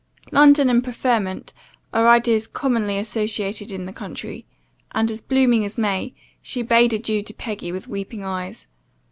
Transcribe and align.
London 0.31 0.67
and 0.67 0.83
preferment, 0.83 1.53
are 1.93 2.09
ideas 2.09 2.47
commonly 2.47 2.97
associated 2.97 3.71
in 3.71 3.85
the 3.85 3.93
country; 3.93 4.47
and, 4.93 5.11
as 5.11 5.21
blooming 5.21 5.63
as 5.63 5.77
May, 5.77 6.15
she 6.41 6.63
bade 6.63 6.91
adieu 6.91 7.21
to 7.21 7.33
Peggy 7.35 7.71
with 7.71 7.87
weeping 7.87 8.23
eyes. 8.25 8.65